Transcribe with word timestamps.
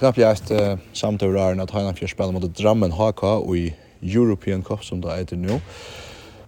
Knapp 0.00 0.16
jeg 0.16 0.32
et 0.32 0.50
uh, 0.50 0.78
samtidig 0.96 1.60
at 1.60 1.70
Heinan 1.70 1.96
Fjell 1.96 2.08
spiller 2.08 2.32
mot 2.32 2.58
Drammen 2.58 2.92
HK 2.92 3.22
og 3.22 3.56
i 3.56 3.74
European 4.00 4.62
Cup 4.62 4.84
som 4.84 5.02
det 5.02 5.10
er 5.12 5.36
nå. 5.36 5.58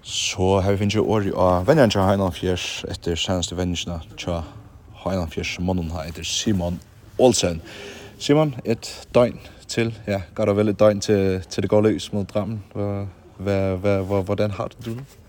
Så 0.02 0.60
har 0.60 0.72
vi 0.72 0.78
finnet 0.78 0.94
jo 0.94 1.04
året 1.04 1.34
av 1.36 1.66
venneren 1.68 1.90
til 1.92 2.00
Heinan 2.00 2.32
Fjell 2.32 2.56
etter 2.88 3.14
seneste 3.20 3.56
vennerne 3.58 4.00
til 4.16 4.40
Heinan 5.04 5.28
Fjell 5.28 5.44
som 5.44 5.68
mannen 5.68 5.92
etter 6.00 6.24
Simon 6.24 6.80
Olsen. 7.18 7.60
Simon, 8.18 8.54
et 8.64 8.88
døgn 9.14 9.36
til, 9.68 9.92
ja, 10.08 10.22
godt 10.34 10.48
og 10.48 10.56
vel 10.56 10.72
et 10.72 10.80
døgn 10.80 11.04
til, 11.04 11.42
til 11.44 11.62
det 11.62 11.70
går 11.70 11.90
løs 11.90 12.12
mot 12.12 12.34
Drammen. 12.34 12.62
Hvordan 13.36 14.50
har 14.50 14.72
du 14.84 14.94
det? 14.94 15.21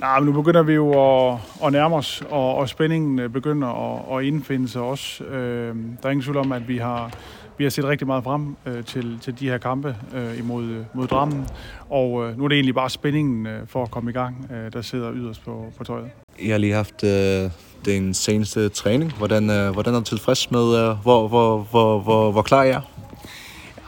Nej, 0.00 0.20
men 0.20 0.26
nu 0.26 0.32
begynder 0.32 0.62
vi 0.62 0.72
jo 0.72 0.90
at, 0.90 1.38
at 1.64 1.72
nærme 1.72 1.96
os, 1.96 2.22
og, 2.30 2.54
og 2.54 2.68
spændingen 2.68 3.32
begynder 3.32 3.68
at, 3.68 4.18
at 4.18 4.24
indfinde 4.24 4.68
sig 4.68 4.82
også. 4.82 5.24
Øh, 5.24 5.76
der 6.02 6.06
er 6.06 6.10
ingen 6.10 6.22
tvivl 6.22 6.36
om, 6.36 6.52
at 6.52 6.68
vi 6.68 6.76
har, 6.76 7.10
vi 7.58 7.64
har 7.64 7.70
set 7.70 7.84
rigtig 7.84 8.06
meget 8.06 8.24
frem 8.24 8.56
øh, 8.66 8.84
til, 8.84 9.18
til 9.22 9.40
de 9.40 9.48
her 9.48 9.58
kampe 9.58 9.96
øh, 10.14 10.38
imod 10.38 10.84
mod 10.94 11.06
Drammen, 11.06 11.46
og 11.90 12.24
øh, 12.24 12.38
nu 12.38 12.44
er 12.44 12.48
det 12.48 12.54
egentlig 12.54 12.74
bare 12.74 12.90
spændingen 12.90 13.46
øh, 13.46 13.66
for 13.66 13.82
at 13.82 13.90
komme 13.90 14.10
i 14.10 14.14
gang, 14.14 14.50
øh, 14.52 14.72
der 14.72 14.82
sidder 14.82 15.12
yderst 15.14 15.44
på, 15.44 15.64
på 15.78 15.84
tøjet. 15.84 16.10
Jeg 16.42 16.50
har 16.54 16.58
lige 16.58 16.74
haft 16.74 17.04
øh, 17.04 17.50
den 17.84 18.14
seneste 18.14 18.68
træning. 18.68 19.12
Hvordan, 19.12 19.50
øh, 19.50 19.70
hvordan 19.70 19.94
er 19.94 19.98
du 19.98 20.04
tilfreds 20.04 20.50
med, 20.50 20.76
øh, 20.76 20.96
hvor, 21.02 21.28
hvor, 21.28 21.58
hvor, 21.70 22.00
hvor, 22.00 22.32
hvor 22.32 22.42
klar 22.42 22.62
I 22.62 22.70
er? 22.70 22.80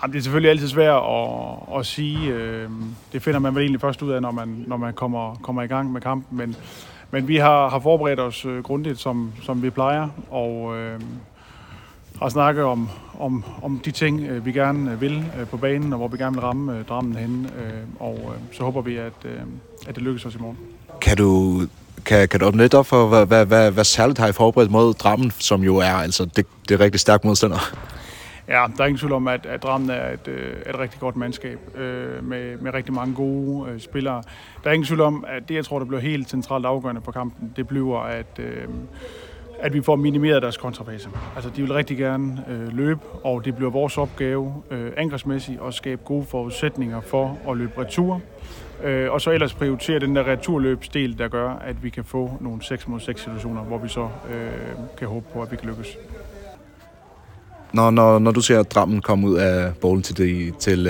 Jamen, 0.03 0.13
det 0.13 0.19
er 0.19 0.23
selvfølgelig 0.23 0.51
altid 0.51 0.69
svært 0.69 1.03
at, 1.03 1.79
at 1.79 1.87
sige. 1.87 2.29
Øh, 2.29 2.69
det 3.13 3.23
finder 3.23 3.39
man 3.39 3.55
vel 3.55 3.63
egentlig 3.63 3.81
først 3.81 4.03
ud 4.03 4.11
af, 4.11 4.23
når 4.23 4.31
man, 4.31 4.65
når 4.67 4.77
man 4.77 4.95
kommer, 4.95 5.35
kommer 5.43 5.63
i 5.63 5.67
gang 5.67 5.93
med 5.93 6.01
kampen. 6.01 6.39
Men, 6.39 6.57
men 7.11 7.29
vi 7.29 7.37
har, 7.37 7.69
har 7.69 7.79
forberedt 7.79 8.21
os 8.21 8.45
øh, 8.45 8.63
grundigt, 8.63 8.99
som, 8.99 9.33
som 9.43 9.63
vi 9.63 9.71
plejer, 9.71 10.09
og 10.31 10.79
øh, 10.79 11.01
har 12.23 12.29
snakket 12.29 12.65
om, 12.65 12.89
om, 13.19 13.45
om 13.63 13.81
de 13.85 13.91
ting, 13.91 14.21
øh, 14.21 14.47
vi 14.47 14.53
gerne 14.53 15.01
vil 15.01 15.25
øh, 15.41 15.47
på 15.47 15.57
banen, 15.57 15.93
og 15.93 15.99
hvor 15.99 16.09
vi 16.09 16.17
gerne 16.17 16.37
vil 16.37 16.43
ramme 16.43 16.79
øh, 16.79 16.85
drammen 16.85 17.17
hen. 17.17 17.51
Øh, 17.59 17.73
og 18.01 18.19
øh, 18.25 18.57
så 18.57 18.63
håber 18.63 18.81
vi, 18.81 18.97
at, 18.97 19.13
øh, 19.25 19.41
at 19.87 19.95
det 19.95 20.03
lykkes 20.03 20.27
os 20.27 20.35
i 20.35 20.39
morgen. 20.39 20.59
Kan 21.01 21.17
du 21.17 21.61
kan 22.05 22.29
kan 22.29 22.41
du 22.41 22.47
åbne 22.47 22.63
lidt 22.63 22.75
op 22.75 22.87
for 22.87 23.07
hvad 23.07 23.27
hvad 23.27 23.47
hvad, 23.47 23.71
hvad 23.71 23.85
særligt 23.85 24.19
har 24.19 24.29
I 24.29 24.33
forberedt 24.33 24.71
mod 24.71 24.95
Drammen, 24.95 25.33
som 25.39 25.63
jo 25.63 25.77
er 25.77 25.93
altså 25.93 26.25
det 26.25 26.47
det 26.69 26.75
er 26.75 26.81
rigtig 26.81 27.01
stærk 27.01 27.25
modstander. 27.25 27.75
Ja, 28.51 28.67
der 28.77 28.83
er 28.83 28.87
ingen 28.87 28.99
tvivl 28.99 29.13
om, 29.13 29.29
at, 29.29 29.47
at 29.47 29.63
Drammen 29.63 29.91
er 29.91 30.13
et, 30.13 30.29
et 30.67 30.79
rigtig 30.79 31.01
godt 31.01 31.17
mandskab 31.17 31.59
øh, 31.79 32.25
med, 32.25 32.57
med 32.57 32.75
rigtig 32.75 32.95
mange 32.95 33.15
gode 33.15 33.71
øh, 33.71 33.81
spillere. 33.81 34.23
Der 34.65 34.71
er 34.71 34.75
ingen 34.75 34.87
tvivl 34.87 35.01
om, 35.01 35.25
at 35.29 35.49
det, 35.49 35.55
jeg 35.55 35.65
tror, 35.65 35.79
der 35.79 35.87
bliver 35.87 36.01
helt 36.01 36.31
centralt 36.31 36.67
afgørende 36.67 37.01
på 37.01 37.11
kampen, 37.11 37.53
det 37.57 37.69
bliver, 37.69 37.99
at, 37.99 38.39
øh, 38.39 38.69
at 39.61 39.75
vi 39.75 39.83
får 39.83 39.97
minimeret 39.97 40.43
deres 40.43 40.57
kontrabase. 40.57 41.09
Altså, 41.35 41.51
de 41.51 41.63
vil 41.63 41.73
rigtig 41.73 41.97
gerne 41.97 42.45
øh, 42.49 42.77
løbe, 42.77 43.01
og 43.25 43.45
det 43.45 43.57
bliver 43.57 43.71
vores 43.71 43.99
opgave 43.99 44.55
øh, 44.71 44.93
angrebsmæssigt 44.97 45.61
at 45.67 45.75
skabe 45.75 46.03
gode 46.05 46.27
forudsætninger 46.27 47.01
for 47.01 47.39
at 47.51 47.57
løbe 47.57 47.73
retur. 47.79 48.21
Øh, 48.83 49.13
og 49.13 49.21
så 49.21 49.31
ellers 49.31 49.55
prioritere 49.55 49.99
den 49.99 50.17
der 50.17 50.27
returløbsdel, 50.27 51.19
der 51.19 51.29
gør, 51.29 51.51
at 51.51 51.83
vi 51.83 51.91
kan 51.91 52.05
få 52.05 52.31
nogle 52.41 52.63
6 52.63 52.89
mod 52.89 53.01
6 53.01 53.21
situationer, 53.21 53.63
hvor 53.63 53.79
vi 53.79 53.89
så 53.89 54.09
øh, 54.31 54.51
kan 54.99 55.09
håbe 55.09 55.27
på, 55.33 55.43
at 55.43 55.51
vi 55.51 55.57
kan 55.57 55.69
lykkes 55.69 55.99
når, 57.73 57.91
når, 57.91 58.19
når 58.19 58.31
du 58.31 58.41
ser 58.41 58.63
drammen 58.63 59.01
komme 59.01 59.29
ud 59.29 59.37
af 59.37 59.73
bolden 59.81 60.03
til, 60.03 60.17
de, 60.17 60.53
til 60.59 60.85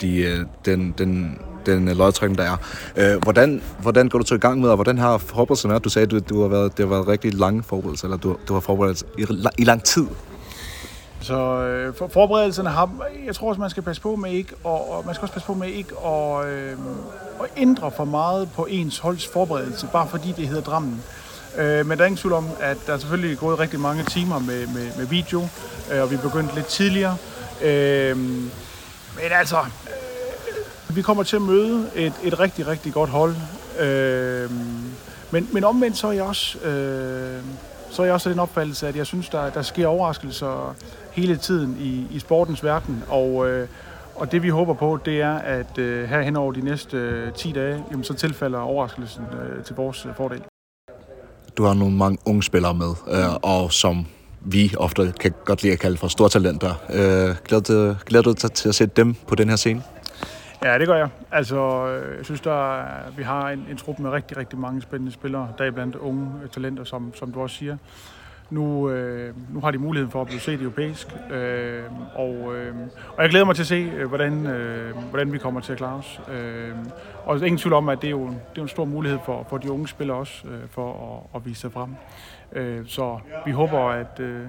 de, 0.00 0.46
den, 0.64 0.94
den, 0.98 1.38
den 1.66 1.88
lodtrækning, 1.88 2.38
der 2.38 2.44
er. 2.44 2.56
Øh, 2.96 3.22
hvordan, 3.22 3.62
hvordan 3.80 4.08
går 4.08 4.18
du 4.18 4.24
til 4.24 4.34
i 4.34 4.40
gang 4.40 4.60
med, 4.60 4.68
og 4.68 4.74
hvordan 4.74 4.98
har 4.98 5.18
forberedelsen 5.18 5.70
været? 5.70 5.84
Du 5.84 5.88
sagde, 5.88 6.06
du, 6.06 6.18
du 6.18 6.42
har 6.42 6.48
været, 6.48 6.76
det 6.78 6.86
har 6.86 6.94
været 6.94 7.08
rigtig 7.08 7.34
lange 7.34 7.62
forberedelser, 7.62 8.04
eller 8.06 8.16
du, 8.16 8.36
du 8.48 8.52
har 8.52 8.60
forberedt 8.60 9.02
i, 9.18 9.26
i 9.58 9.64
lang 9.64 9.82
tid. 9.82 10.06
Så 11.20 11.60
øh, 11.62 11.94
for, 11.94 12.08
forberedelserne 12.08 12.68
har, 12.68 12.90
jeg 13.26 13.34
tror 13.34 13.48
også, 13.48 13.60
man 13.60 13.70
skal 13.70 13.82
passe 13.82 14.02
på 14.02 14.16
med 14.16 14.30
ikke, 14.30 14.54
og, 14.64 14.92
og 14.92 15.02
man 15.06 15.14
skal 15.14 15.22
også 15.22 15.32
passe 15.32 15.46
på 15.46 15.54
med 15.54 15.68
ikke 15.68 15.96
og 15.96 16.50
øh, 16.50 16.76
at 17.40 17.46
ændre 17.56 17.90
for 17.90 18.04
meget 18.04 18.48
på 18.56 18.66
ens 18.70 18.98
holds 18.98 19.26
forberedelse, 19.26 19.88
bare 19.92 20.08
fordi 20.08 20.34
det 20.36 20.48
hedder 20.48 20.62
drammen. 20.62 21.02
Øh, 21.58 21.86
men 21.86 21.98
der 21.98 22.04
er 22.04 22.06
ingen 22.06 22.18
tvivl 22.18 22.32
om, 22.32 22.48
at 22.60 22.76
der 22.86 22.92
er 22.92 22.98
selvfølgelig 22.98 23.38
gået 23.38 23.58
rigtig 23.58 23.80
mange 23.80 24.04
timer 24.04 24.38
med, 24.38 24.66
med, 24.66 24.96
med 24.98 25.06
video, 25.06 25.48
øh, 25.92 26.02
og 26.02 26.10
vi 26.10 26.16
begyndte 26.16 26.54
lidt 26.54 26.66
tidligere. 26.66 27.16
Øh, 27.62 28.16
men 28.16 29.32
altså, 29.32 29.56
øh, 29.58 30.96
vi 30.96 31.02
kommer 31.02 31.22
til 31.22 31.36
at 31.36 31.42
møde 31.42 31.90
et, 31.94 32.12
et 32.22 32.40
rigtig, 32.40 32.66
rigtig 32.66 32.92
godt 32.92 33.10
hold. 33.10 33.34
Øh, 33.80 34.50
men, 35.30 35.48
men 35.52 35.64
omvendt 35.64 35.96
så 35.96 36.06
er 36.06 36.12
jeg 36.12 36.24
også... 36.24 36.58
Øh, 36.58 37.42
så 37.90 38.02
er 38.02 38.06
jeg 38.06 38.14
også 38.14 38.30
den 38.30 38.38
opfattelse, 38.38 38.88
at 38.88 38.96
jeg 38.96 39.06
synes, 39.06 39.28
der, 39.28 39.50
der 39.50 39.62
sker 39.62 39.86
overraskelser 39.86 40.76
hele 41.12 41.36
tiden 41.36 41.76
i, 41.80 42.16
i 42.16 42.18
sportens 42.18 42.64
verden. 42.64 43.04
Og, 43.08 43.48
øh, 43.48 43.68
og 44.14 44.32
det 44.32 44.42
vi 44.42 44.48
håber 44.48 44.74
på, 44.74 44.98
det 45.04 45.20
er, 45.20 45.34
at 45.34 45.78
øh, 45.78 46.08
her 46.08 46.22
hen 46.22 46.36
over 46.36 46.52
de 46.52 46.60
næste 46.60 46.96
øh, 46.96 47.32
10 47.32 47.52
dage, 47.52 47.84
jamen, 47.90 48.04
så 48.04 48.14
tilfalder 48.14 48.58
overraskelsen 48.58 49.24
øh, 49.24 49.64
til 49.64 49.76
vores 49.76 50.06
fordel 50.16 50.42
du 51.56 51.64
har 51.64 51.74
nogle 51.74 51.96
mange 51.96 52.18
unge 52.24 52.42
spillere 52.42 52.74
med, 52.74 52.94
øh, 53.08 53.34
og 53.42 53.72
som 53.72 54.06
vi 54.40 54.74
ofte 54.78 55.12
kan 55.20 55.32
godt 55.44 55.62
lide 55.62 55.72
at 55.72 55.78
kalde 55.78 55.96
for 55.96 56.08
stortalenter. 56.08 56.74
Øh, 56.90 57.36
glæder, 57.44 57.94
glæder 58.06 58.22
du 58.22 58.32
dig 58.42 58.52
til 58.52 58.68
at 58.68 58.74
se 58.74 58.86
dem 58.86 59.14
på 59.28 59.34
den 59.34 59.48
her 59.48 59.56
scene? 59.56 59.82
Ja, 60.64 60.78
det 60.78 60.86
gør 60.86 60.96
jeg. 60.96 61.08
Altså, 61.32 61.86
jeg 62.16 62.24
synes, 62.24 62.40
der, 62.40 62.84
vi 63.16 63.22
har 63.22 63.50
en, 63.50 63.66
en 63.70 63.76
trup 63.76 63.98
med 63.98 64.10
rigtig, 64.10 64.36
rigtig 64.36 64.58
mange 64.58 64.82
spændende 64.82 65.12
spillere, 65.12 65.48
der 65.58 65.70
blandt 65.70 65.96
unge 65.96 66.30
talenter, 66.52 66.84
som, 66.84 67.12
som 67.14 67.32
du 67.32 67.40
også 67.40 67.56
siger. 67.56 67.76
Nu, 68.50 68.90
øh, 68.90 69.34
nu 69.54 69.60
har 69.60 69.70
de 69.70 69.78
muligheden 69.78 70.10
for 70.10 70.20
at 70.20 70.26
blive 70.26 70.40
set 70.40 70.60
europæisk, 70.60 71.06
øh, 71.30 71.82
og, 72.14 72.56
øh, 72.56 72.74
og 73.16 73.22
jeg 73.22 73.30
glæder 73.30 73.44
mig 73.44 73.54
til 73.54 73.62
at 73.62 73.66
se, 73.66 73.90
hvordan, 74.08 74.46
øh, 74.46 74.96
hvordan 75.10 75.32
vi 75.32 75.38
kommer 75.38 75.60
til 75.60 75.72
at 75.72 75.78
klare 75.78 75.94
os. 75.94 76.20
Øh, 76.32 76.70
og 77.24 77.36
ingen 77.36 77.58
tvivl 77.58 77.72
om, 77.72 77.88
at 77.88 78.02
det 78.02 78.06
er 78.06 78.10
jo, 78.10 78.26
det 78.26 78.58
er 78.58 78.62
en 78.62 78.68
stor 78.68 78.84
mulighed 78.84 79.18
for, 79.26 79.46
for 79.50 79.58
de 79.58 79.70
unge 79.70 79.88
spillere 79.88 80.16
også, 80.16 80.48
øh, 80.48 80.60
for 80.70 81.20
at, 81.34 81.40
at 81.40 81.46
vise 81.46 81.60
sig 81.60 81.72
frem. 81.72 81.90
Øh, 82.52 82.84
så 82.86 83.18
vi 83.46 83.52
håber, 83.52 83.78
at 83.78 84.20
øh, 84.20 84.40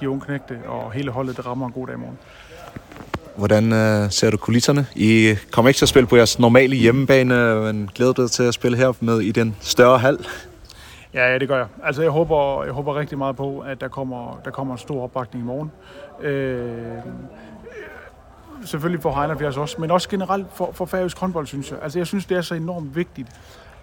de 0.00 0.10
unge 0.10 0.20
knægte 0.20 0.58
og 0.66 0.92
hele 0.92 1.10
holdet 1.10 1.36
det 1.36 1.46
rammer 1.46 1.66
en 1.66 1.72
god 1.72 1.86
dag 1.86 1.94
i 1.94 1.98
morgen. 1.98 2.18
Hvordan 3.36 3.72
øh, 3.72 4.10
ser 4.10 4.30
du 4.30 4.36
kulisserne? 4.36 4.86
I 4.94 5.34
kommer 5.50 5.68
ikke 5.68 5.78
til 5.78 5.84
at 5.84 5.88
spille 5.88 6.06
på 6.06 6.16
jeres 6.16 6.38
normale 6.38 6.76
hjemmebane, 6.76 7.54
men 7.60 7.90
glæder 7.94 8.12
dig 8.12 8.30
til 8.30 8.42
at 8.42 8.54
spille 8.54 8.76
her 8.76 8.92
med 9.00 9.20
i 9.20 9.30
den 9.30 9.56
større 9.60 9.98
hal. 9.98 10.18
Ja, 11.16 11.32
ja, 11.32 11.38
det 11.38 11.48
gør 11.48 11.56
jeg. 11.56 11.66
Altså 11.84 12.02
jeg 12.02 12.10
håber 12.10 12.64
jeg 12.64 12.72
håber 12.72 12.94
rigtig 12.94 13.18
meget 13.18 13.36
på 13.36 13.60
at 13.60 13.80
der 13.80 13.88
kommer 13.88 14.40
der 14.44 14.50
kommer 14.50 14.74
en 14.74 14.78
stor 14.78 15.02
opbakning 15.02 15.44
i 15.44 15.46
morgen. 15.46 15.72
Øh, 16.20 16.98
selvfølgelig 18.64 19.02
for 19.02 19.12
Heinerfjers 19.12 19.56
også, 19.56 19.80
men 19.80 19.90
også 19.90 20.08
generelt 20.08 20.46
for 20.52 20.72
for 20.72 20.84
færøsk 20.84 21.18
håndbold 21.18 21.46
synes 21.46 21.70
jeg. 21.70 21.78
Altså 21.82 21.98
jeg 21.98 22.06
synes 22.06 22.26
det 22.26 22.36
er 22.36 22.40
så 22.40 22.54
enormt 22.54 22.96
vigtigt 22.96 23.28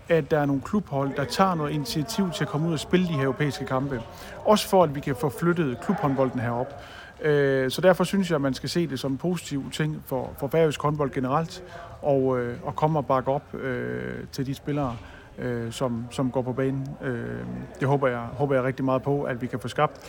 at 0.10 0.32
der 0.32 0.40
er 0.40 0.46
nogle 0.46 0.62
klubhold, 0.62 1.16
der 1.16 1.24
tager 1.24 1.56
noget 1.56 1.72
initiativ 1.72 2.32
til 2.32 2.44
at 2.44 2.48
komme 2.48 2.68
ud 2.68 2.74
og 2.74 2.80
spille 2.80 3.08
de 3.08 3.14
her 3.14 3.24
europæiske 3.24 3.66
kampe. 3.66 4.02
Også 4.46 4.70
for, 4.70 4.84
at 4.84 4.96
vi 4.96 5.00
kan 5.00 5.16
få 5.16 5.30
flyttet 5.30 5.78
klubhåndbolden 5.82 6.40
herop. 6.40 6.84
Så 7.70 7.80
derfor 7.84 8.04
synes 8.04 8.30
jeg, 8.30 8.36
at 8.36 8.42
man 8.42 8.54
skal 8.54 8.70
se 8.70 8.88
det 8.88 9.00
som 9.00 9.12
en 9.12 9.18
positiv 9.18 9.72
ting 9.72 10.04
for, 10.06 10.34
for 10.38 10.48
færøsk 10.48 10.82
håndbold 10.82 11.12
generelt, 11.12 11.64
og, 12.02 12.24
og 12.64 12.76
komme 12.76 13.00
og 13.00 13.06
bakke 13.06 13.32
op 13.32 13.56
øh, 13.56 14.14
til 14.32 14.46
de 14.46 14.56
spillere, 14.56 14.96
øh, 15.40 15.72
som, 15.72 16.06
som 16.12 16.32
går 16.32 16.42
på 16.42 16.54
banen. 16.54 16.88
Øh, 17.04 17.40
det 17.80 17.88
håber 17.88 18.08
jeg, 18.08 18.20
håber 18.20 18.56
jeg 18.56 18.64
rigtig 18.64 18.86
meget 18.86 19.02
på, 19.02 19.24
at 19.24 19.42
vi 19.42 19.48
kan 19.48 19.60
få 19.60 19.68
skabt 19.68 20.02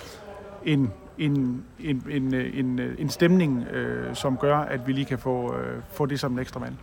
en, 0.65 0.93
en, 1.19 1.65
en, 1.81 2.03
en, 2.11 2.35
en, 2.35 2.81
en 2.99 3.09
stemning, 3.09 3.67
øh, 3.69 4.15
som 4.15 4.37
gør, 4.37 4.59
at 4.59 4.87
vi 4.87 4.93
lige 4.93 5.05
kan 5.05 5.19
få, 5.19 5.55
øh, 5.55 5.83
få 5.93 6.07
det 6.07 6.21
som 6.21 6.33
en 6.33 6.39
ekstra 6.39 6.61
mand. 6.61 6.75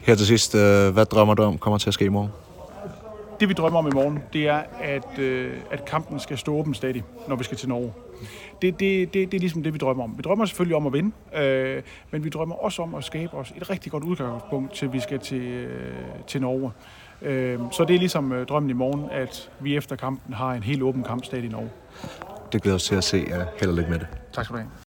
Her 0.00 0.14
til 0.14 0.26
sidst, 0.26 0.54
øh, 0.54 0.92
hvad 0.92 1.04
drømmer 1.04 1.34
du 1.34 1.42
om 1.42 1.58
kommer 1.58 1.78
til 1.78 1.90
at 1.90 1.94
ske 1.94 2.04
i 2.04 2.08
morgen? 2.08 2.30
Det 3.40 3.48
vi 3.48 3.54
drømmer 3.54 3.78
om 3.78 3.86
i 3.86 3.90
morgen, 3.94 4.22
det 4.32 4.48
er, 4.48 4.62
at, 4.80 5.18
øh, 5.18 5.52
at 5.70 5.84
kampen 5.84 6.20
skal 6.20 6.38
stå 6.38 6.54
åben 6.54 6.74
stadig, 6.74 7.04
når 7.28 7.36
vi 7.36 7.44
skal 7.44 7.56
til 7.56 7.68
Norge. 7.68 7.92
Det, 8.62 8.80
det, 8.80 9.14
det, 9.14 9.32
det 9.32 9.34
er 9.34 9.40
ligesom 9.40 9.62
det, 9.62 9.72
vi 9.72 9.78
drømmer 9.78 10.04
om. 10.04 10.14
Vi 10.16 10.22
drømmer 10.22 10.44
selvfølgelig 10.44 10.76
om 10.76 10.86
at 10.86 10.92
vinde, 10.92 11.12
øh, 11.36 11.82
men 12.10 12.24
vi 12.24 12.28
drømmer 12.28 12.54
også 12.54 12.82
om 12.82 12.94
at 12.94 13.04
skabe 13.04 13.34
os 13.34 13.52
et 13.56 13.70
rigtig 13.70 13.92
godt 13.92 14.04
udgangspunkt 14.04 14.74
til, 14.74 14.92
vi 14.92 15.00
skal 15.00 15.18
til, 15.18 15.40
øh, 15.40 15.94
til 16.26 16.40
Norge. 16.40 16.70
Eh 17.22 17.58
så 17.72 17.84
det 17.84 17.94
er 17.94 17.98
ligesom 17.98 18.32
øh, 18.32 18.46
drømmen 18.46 18.70
i 18.70 18.72
morgen, 18.72 19.10
at 19.10 19.50
vi 19.60 19.76
efter 19.76 19.96
kampen 19.96 20.34
har 20.34 20.52
en 20.52 20.62
helt 20.62 20.82
åben 20.82 21.04
kamp 21.04 21.24
stadig 21.24 21.44
i 21.44 21.48
Norge. 21.48 21.70
Det 22.52 22.62
glæder 22.62 22.76
os 22.76 22.84
til 22.84 22.94
at 22.94 23.04
se 23.04 23.26
jer. 23.28 23.44
Held 23.60 23.70
og 23.70 23.76
lykke 23.76 23.90
med 23.90 23.98
det. 23.98 24.06
Tak 24.32 24.44
skal 24.44 24.54
du 24.54 24.58
have. 24.58 24.85